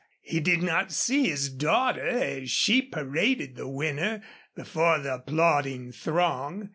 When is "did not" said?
0.39-0.91